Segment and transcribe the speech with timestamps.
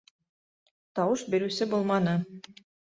[1.01, 2.19] Тауыш биреүсе булманы.